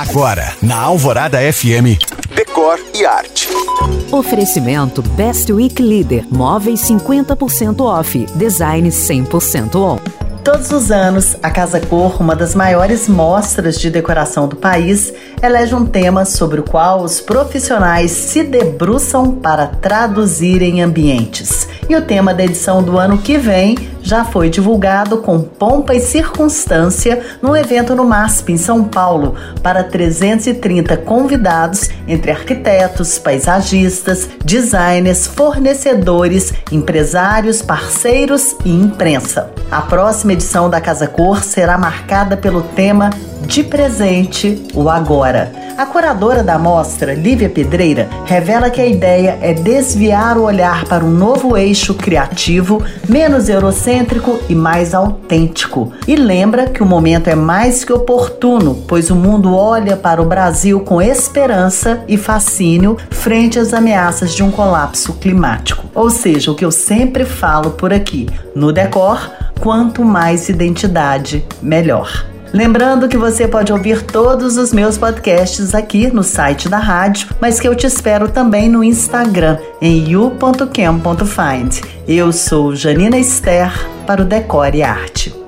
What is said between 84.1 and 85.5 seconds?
o Decore Arte.